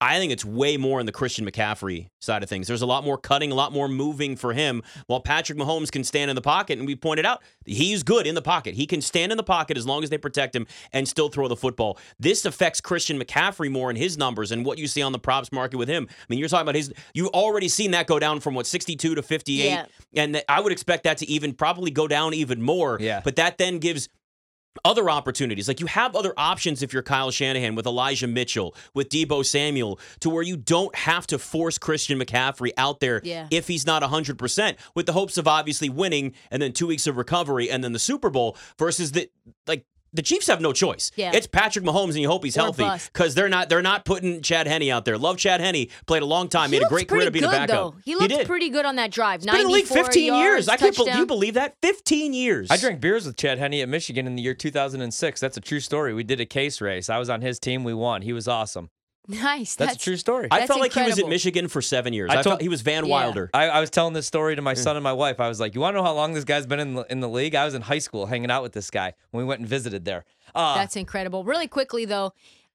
I 0.00 0.18
think 0.18 0.32
it's 0.32 0.44
way 0.44 0.76
more 0.76 1.00
in 1.00 1.06
the 1.06 1.12
Christian 1.12 1.48
McCaffrey 1.48 2.08
side 2.20 2.42
of 2.42 2.48
things. 2.48 2.66
There's 2.66 2.82
a 2.82 2.86
lot 2.86 3.04
more 3.04 3.16
cutting, 3.16 3.52
a 3.52 3.54
lot 3.54 3.72
more 3.72 3.88
moving 3.88 4.36
for 4.36 4.52
him, 4.52 4.82
while 5.06 5.20
Patrick 5.20 5.56
Mahomes 5.56 5.90
can 5.90 6.04
stand 6.04 6.30
in 6.30 6.34
the 6.34 6.42
pocket. 6.42 6.78
And 6.78 6.86
we 6.86 6.94
pointed 6.96 7.24
out 7.24 7.42
he's 7.64 8.02
good 8.02 8.26
in 8.26 8.34
the 8.34 8.42
pocket. 8.42 8.74
He 8.74 8.86
can 8.86 9.00
stand 9.00 9.32
in 9.32 9.36
the 9.38 9.44
pocket 9.44 9.76
as 9.78 9.86
long 9.86 10.02
as 10.02 10.10
they 10.10 10.18
protect 10.18 10.54
him 10.54 10.66
and 10.92 11.08
still 11.08 11.28
throw 11.28 11.48
the 11.48 11.56
football. 11.56 11.96
This 12.18 12.44
affects 12.44 12.80
Christian 12.80 13.18
McCaffrey 13.18 13.70
more 13.70 13.88
in 13.88 13.96
his 13.96 14.18
numbers 14.18 14.52
and 14.52 14.66
what 14.66 14.78
you 14.78 14.86
see 14.88 15.00
on 15.00 15.12
the 15.12 15.18
props 15.18 15.50
market 15.52 15.76
with 15.78 15.88
him. 15.88 16.06
I 16.10 16.14
mean, 16.28 16.38
you're 16.38 16.48
talking 16.48 16.62
about 16.64 16.74
his. 16.74 16.92
you've 17.14 17.28
already 17.28 17.68
seen 17.68 17.92
that 17.92 18.06
go 18.06 18.18
down 18.18 18.40
from 18.40 18.54
what 18.54 18.66
62 18.66 19.14
to 19.14 19.22
58, 19.22 19.64
Yeah. 19.64 19.86
and 20.16 20.42
I 20.48 20.60
would 20.60 20.72
expect 20.72 21.04
that 21.04 21.18
to 21.18 21.26
even 21.30 21.54
probably 21.54 21.90
go 21.90 22.08
down 22.08 22.34
even 22.34 22.60
more. 22.60 22.98
Yeah. 23.00 23.20
But 23.24 23.36
that 23.36 23.58
then 23.58 23.78
gives 23.78 24.08
other 24.84 25.08
opportunities. 25.08 25.68
Like 25.68 25.80
you 25.80 25.86
have 25.86 26.16
other 26.16 26.32
options 26.36 26.82
if 26.82 26.92
you're 26.92 27.02
Kyle 27.02 27.30
Shanahan 27.30 27.74
with 27.74 27.86
Elijah 27.86 28.26
Mitchell, 28.26 28.74
with 28.94 29.08
Deebo 29.08 29.44
Samuel, 29.44 29.98
to 30.20 30.30
where 30.30 30.42
you 30.42 30.56
don't 30.56 30.94
have 30.96 31.26
to 31.28 31.38
force 31.38 31.78
Christian 31.78 32.18
McCaffrey 32.18 32.70
out 32.76 33.00
there 33.00 33.20
Yeah. 33.24 33.46
if 33.50 33.68
he's 33.68 33.86
not 33.86 34.02
100%, 34.02 34.76
with 34.94 35.06
the 35.06 35.12
hopes 35.12 35.36
of 35.36 35.46
obviously 35.46 35.88
winning 35.88 36.34
and 36.50 36.60
then 36.60 36.72
two 36.72 36.86
weeks 36.88 37.06
of 37.06 37.16
recovery 37.16 37.70
and 37.70 37.84
then 37.84 37.92
the 37.92 37.98
Super 37.98 38.30
Bowl 38.30 38.56
versus 38.78 39.12
the, 39.12 39.30
like, 39.66 39.84
the 40.14 40.22
Chiefs 40.22 40.46
have 40.46 40.60
no 40.60 40.72
choice. 40.72 41.10
Yeah. 41.16 41.32
It's 41.34 41.46
Patrick 41.46 41.84
Mahomes, 41.84 42.10
and 42.10 42.18
you 42.20 42.28
hope 42.28 42.44
he's 42.44 42.56
Or 42.56 42.62
healthy 42.62 42.88
because 43.12 43.34
they're 43.34 43.48
not 43.48 43.68
they're 43.68 43.82
not 43.82 44.04
putting 44.04 44.40
Chad 44.40 44.66
Henne 44.66 44.88
out 44.90 45.04
there. 45.04 45.18
Love 45.18 45.36
Chad 45.36 45.60
Henne, 45.60 45.88
played 46.06 46.22
a 46.22 46.26
long 46.26 46.48
time, 46.48 46.70
he 46.70 46.78
made 46.78 46.86
a 46.86 46.88
great 46.88 47.08
career 47.08 47.22
to 47.24 47.30
pretty 47.30 47.40
be 47.40 47.46
a 47.46 47.48
good, 47.48 47.68
backup. 47.68 47.94
though. 47.94 48.00
He 48.04 48.14
looked 48.14 48.28
did. 48.28 48.46
pretty 48.46 48.70
good 48.70 48.86
on 48.86 48.96
that 48.96 49.10
drive. 49.10 49.40
He's 49.42 49.46
been 49.50 49.56
in 49.60 49.66
the 49.66 49.72
league 49.72 49.84
94 49.90 50.04
15 50.04 50.22
years. 50.34 50.36
yards, 50.44 50.68
I 50.68 50.76
can't 50.76 50.94
believe 50.96 51.06
touchdown. 51.08 51.18
you 51.20 51.26
believe 51.26 51.54
that 51.54 51.76
15 51.82 52.32
years. 52.32 52.70
I 52.70 52.76
drank 52.76 53.00
beers 53.00 53.26
with 53.26 53.36
Chad 53.36 53.58
Henne 53.58 53.74
at 53.74 53.88
Michigan 53.88 54.26
in 54.26 54.36
the 54.36 54.42
year 54.42 54.54
2006. 54.54 55.40
That's 55.40 55.56
a 55.56 55.60
true 55.60 55.80
story. 55.80 56.14
We 56.14 56.22
did 56.24 56.40
a 56.40 56.46
case 56.46 56.80
race. 56.80 57.10
I 57.10 57.18
was 57.18 57.28
on 57.28 57.40
his 57.40 57.58
team. 57.58 57.84
We 57.84 57.94
won. 57.94 58.22
He 58.22 58.32
was 58.32 58.46
awesome. 58.48 58.90
Nice. 59.28 59.74
That's, 59.76 59.94
a 59.96 59.98
true 59.98 60.16
story. 60.18 60.48
I 60.50 60.58
That's 60.60 60.68
felt 60.68 60.80
like 60.80 60.92
he 60.92 61.02
was 61.02 61.18
at. 61.18 61.28
Michigan 61.28 61.68
for 61.68 61.80
seven 61.80 62.12
years. 62.12 62.30
I 62.30 62.34
I, 62.34 62.36
told- 62.36 62.44
felt 62.44 62.60
he 62.62 62.68
was 62.68 62.82
Van 62.82 63.04
Yeah. 63.06 63.10
Wilder. 63.10 63.50
I, 63.54 63.68
I 63.70 63.80
was 63.80 63.88
telling 63.90 64.12
this 64.12 64.26
story 64.26 64.54
to 64.56 64.60
my 64.62 64.74
son 64.74 64.96
and 64.96 65.02
my 65.04 65.12
wife. 65.14 65.40
I 65.40 65.48
was 65.48 65.58
like, 65.60 65.74
"You 65.74 65.80
want 65.80 65.94
to 65.94 65.98
know 66.00 66.04
how 66.04 66.12
long 66.14 66.34
this 66.34 66.44
guy's 66.44 66.66
been 66.66 66.80
in 66.80 66.94
the, 66.94 67.06
in 67.10 67.20
the 67.20 67.28
league? 67.28 67.54
I 67.54 67.64
was 67.64 67.72
in 67.74 67.82
high 67.82 68.00
school 68.00 68.26
hanging 68.26 68.50
out 68.50 68.62
with 68.62 68.72
this 68.72 68.90
guy 68.90 69.14
when 69.30 69.42
we 69.44 69.48
went 69.48 69.60
and 69.60 69.68
visited 69.68 70.04
there." 70.04 70.24
Uh, 70.54 70.74
That's 70.74 70.96
incredible. 70.96 71.42
Really 71.44 71.68
quickly 71.68 72.04
though, 72.04 72.32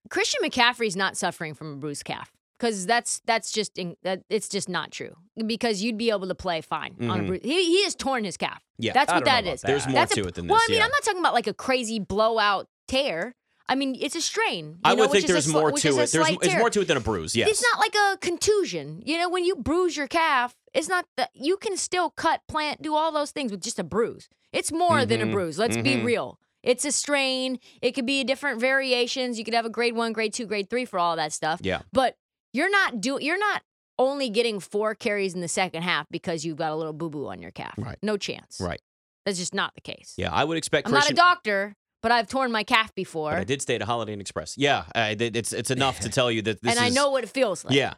Christian 0.10 0.42
McCaffrey's 0.44 0.96
not 0.96 1.16
suffering 1.18 1.54
from 1.54 1.74
a 1.74 1.76
bruised 1.76 2.04
calf 2.06 2.32
because 2.58 2.88
that's 2.88 3.22
that's 3.26 3.52
just 3.52 3.78
in, 3.78 3.96
that 4.04 4.24
it's 4.30 4.50
just 4.50 4.68
not 4.70 4.92
true 4.92 5.16
because 5.46 5.84
you'd 5.84 5.98
be 5.98 6.10
able 6.10 6.28
to 6.28 6.36
play 6.36 6.62
fine 6.62 6.96
on 7.02 7.20
a 7.20 7.24
Mhm. 7.24 7.28
bruise. 7.28 7.42
He 7.44 7.64
he 7.66 7.84
has 7.84 7.94
torn 7.96 8.24
his 8.24 8.38
calf. 8.38 8.64
Yeah. 8.80 8.94
that's 8.94 9.12
I 9.12 9.18
what 9.18 9.26
don't 9.26 9.28
know 9.28 9.32
that 9.36 9.44
about 9.44 9.54
is. 9.54 9.62
that. 9.62 9.68
There's 9.68 9.86
more 9.86 9.94
That's 9.94 10.16
to 10.16 10.24
a, 10.24 10.28
it 10.28 10.34
than 10.34 10.48
this. 10.48 10.52
well. 10.52 10.62
I 10.62 10.72
mean, 10.72 10.80
yeah. 10.80 10.86
I'm 10.86 10.92
not 10.92 11.04
talking 11.04 11.20
about 11.20 11.34
like 11.36 11.48
a 11.48 11.54
crazy 11.54 12.00
blowout 12.00 12.68
tear. 12.88 13.36
I 13.70 13.76
mean, 13.76 13.96
it's 14.00 14.16
a 14.16 14.22
strain. 14.22 14.66
you 14.72 14.78
I 14.84 14.96
know, 14.96 15.04
would 15.04 15.12
think 15.12 15.28
there's 15.28 15.48
sli- 15.48 15.54
more 15.54 15.72
to 15.72 15.88
it. 15.90 16.12
There's 16.12 16.16
it's 16.42 16.56
more 16.56 16.70
to 16.72 16.82
it 16.82 16.88
than 16.88 16.98
a 16.98 17.00
bruise. 17.00 17.36
Yes. 17.36 17.48
It's 17.50 17.62
not 17.64 17.80
like 17.80 17.94
a 17.96 18.18
contusion. 18.18 19.04
You 19.06 19.18
know, 19.20 19.30
when 19.30 19.46
you 19.46 19.56
bruise 19.56 19.96
your 19.96 20.08
calf, 20.08 20.56
it's 20.74 20.90
not 20.90 21.06
that 21.18 21.30
you 21.36 21.56
can 21.58 21.78
still 21.78 22.10
cut, 22.10 22.42
plant, 22.48 22.82
do 22.82 22.96
all 22.96 23.12
those 23.12 23.32
things 23.32 23.52
with 23.52 23.62
just 23.62 23.78
a 23.80 23.84
bruise. 23.84 24.28
It's 24.52 24.72
more 24.72 25.06
than 25.06 25.22
a 25.22 25.26
Mhm. 25.26 25.32
bruise. 25.32 25.60
Let's 25.60 25.78
be 25.78 25.96
Mhm. 25.96 26.04
real. 26.06 26.40
It's 26.64 26.84
a 26.84 26.92
strain. 26.92 27.60
It 27.82 27.92
could 27.92 28.06
be 28.08 28.24
different 28.24 28.60
variations. 28.60 29.38
You 29.38 29.46
could 29.46 29.54
have 29.54 29.66
a 29.66 29.70
grade 29.70 29.94
one, 29.96 30.14
grade 30.14 30.34
two, 30.34 30.46
grade 30.48 30.70
three 30.70 30.86
for 30.86 30.98
all 31.00 31.16
that 31.16 31.32
stuff. 31.32 31.60
Yeah. 31.64 31.84
But 31.94 32.18
you're 32.54 32.72
not 32.72 33.00
doing. 33.00 33.24
You're 33.24 33.38
not 33.40 33.62
only 34.00 34.30
getting 34.30 34.60
four 34.60 34.96
carries 34.96 35.34
in 35.36 35.42
the 35.42 35.48
second 35.48 35.84
half 35.84 36.08
because 36.10 36.44
you've 36.44 36.58
got 36.58 36.72
a 36.72 36.76
little 36.76 36.94
boo 36.94 37.10
boo 37.10 37.28
on 37.28 37.42
your 37.42 37.52
calf. 37.52 37.76
Right. 37.78 37.98
No 38.02 38.18
chance. 38.18 38.60
Right. 38.60 38.82
That's 39.26 39.38
just 39.38 39.54
not 39.54 39.76
the 39.76 39.82
case. 39.82 40.14
Yeah, 40.18 40.34
I 40.34 40.44
would 40.44 40.58
expect 40.58 40.88
I'm 40.88 40.94
Christian. 40.94 41.16
not 41.16 41.22
a 41.32 41.34
doctor, 41.36 41.76
but 42.02 42.12
I've 42.12 42.28
torn 42.28 42.52
my 42.52 42.64
calf 42.64 42.94
before, 42.96 43.32
but 43.32 43.40
I 43.40 43.44
did 43.44 43.62
stay 43.62 43.76
at 43.76 43.82
a 43.82 43.86
Holiday 43.86 44.14
Inn 44.14 44.22
Express. 44.22 44.56
Yeah, 44.58 44.86
I, 44.96 45.16
it's 45.20 45.54
it's 45.54 45.72
enough 45.72 46.00
to 46.02 46.10
tell 46.18 46.32
you 46.32 46.42
that 46.44 46.62
this 46.62 46.72
and 46.72 46.80
I 46.80 46.88
is- 46.88 46.96
know 46.96 47.10
what 47.12 47.24
it 47.24 47.30
feels 47.30 47.64
like. 47.66 47.74
Yeah. 47.74 47.94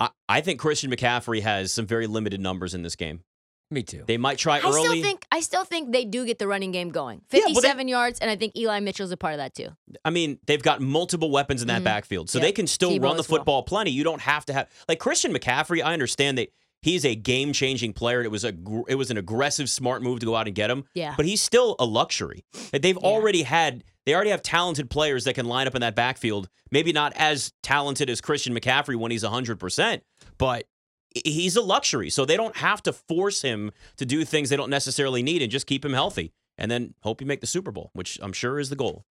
I, 0.00 0.08
I 0.28 0.40
think 0.40 0.58
Christian 0.60 0.90
McCaffrey 0.90 1.42
has 1.42 1.72
some 1.72 1.86
very 1.86 2.06
limited 2.06 2.40
numbers 2.40 2.74
in 2.74 2.82
this 2.82 2.96
game. 2.96 3.20
me 3.70 3.82
too. 3.82 4.04
They 4.06 4.16
might 4.18 4.36
try 4.38 4.58
I 4.58 4.62
early. 4.62 4.82
still 4.82 5.02
think 5.02 5.24
I 5.30 5.40
still 5.40 5.64
think 5.64 5.92
they 5.92 6.04
do 6.04 6.26
get 6.26 6.38
the 6.38 6.46
running 6.48 6.72
game 6.72 6.90
going. 6.90 7.22
Yeah, 7.32 7.40
well, 7.40 7.48
they- 7.48 7.54
57 7.54 7.88
yards, 7.88 8.18
and 8.20 8.30
I 8.30 8.36
think 8.36 8.56
Eli 8.56 8.80
Mitchell's 8.80 9.12
a 9.12 9.16
part 9.16 9.34
of 9.34 9.38
that 9.38 9.54
too. 9.54 9.68
I 10.04 10.10
mean, 10.10 10.38
they've 10.46 10.62
got 10.62 10.80
multiple 10.80 11.30
weapons 11.30 11.62
in 11.62 11.68
that 11.68 11.82
Mhm. 11.82 11.84
backfield, 11.84 12.30
so 12.30 12.38
Yeah. 12.38 12.44
they 12.46 12.52
can 12.52 12.66
still 12.66 12.90
Deebo 12.92 13.02
run 13.04 13.16
the 13.16 13.20
as 13.20 13.28
well. 13.28 13.38
football 13.38 13.62
plenty. 13.62 13.90
You 13.92 14.04
don't 14.04 14.20
have 14.22 14.44
to 14.46 14.52
have 14.52 14.68
like 14.88 14.98
Christian 14.98 15.32
McCaffrey. 15.32 15.82
I 15.82 15.92
understand 15.92 16.38
that 16.38 16.48
he's 16.82 17.04
a 17.04 17.14
game-changing 17.14 17.92
player. 17.94 18.22
It 18.22 18.30
was 18.30 18.44
a 18.44 18.52
it 18.88 18.96
was 18.96 19.10
an 19.10 19.16
aggressive, 19.16 19.70
smart 19.70 20.02
move 20.02 20.20
to 20.20 20.26
go 20.26 20.36
out 20.36 20.46
and 20.46 20.54
get 20.54 20.70
him. 20.70 20.84
Yeah. 20.94 21.14
but 21.16 21.26
he's 21.26 21.40
still 21.40 21.76
a 21.78 21.84
luxury. 21.84 22.44
They've 22.72 22.96
Yeah. 22.96 23.08
already 23.08 23.42
had 23.42 23.84
they 24.04 24.14
already 24.14 24.30
have 24.30 24.42
talented 24.42 24.90
players 24.90 25.24
that 25.24 25.34
can 25.34 25.46
line 25.46 25.66
up 25.68 25.74
in 25.76 25.80
that 25.80 25.94
backfield. 25.94 26.48
Maybe 26.72 26.92
not 26.92 27.12
as 27.16 27.52
talented 27.62 28.10
as 28.10 28.20
Christian 28.20 28.52
McCaffrey 28.54 28.96
when 28.96 29.12
he's 29.12 29.22
100%, 29.22 30.00
but 30.38 30.66
he's 31.24 31.54
a 31.56 31.60
luxury. 31.62 32.10
So 32.10 32.24
they 32.24 32.36
don't 32.36 32.56
have 32.56 32.82
to 32.84 32.92
force 32.92 33.42
him 33.42 33.70
to 33.98 34.04
do 34.06 34.24
things 34.24 34.48
they 34.50 34.56
don't 34.56 34.70
necessarily 34.70 35.22
need 35.22 35.40
and 35.42 35.52
just 35.52 35.66
keep 35.66 35.84
him 35.84 35.92
healthy. 35.92 36.32
And 36.58 36.70
then 36.70 36.94
hope 37.02 37.20
you 37.20 37.26
make 37.26 37.40
the 37.40 37.46
Super 37.46 37.70
Bowl, 37.70 37.90
which 37.92 38.18
I'm 38.22 38.32
sure 38.32 38.58
is 38.58 38.70
the 38.70 38.76
goal. 38.76 39.04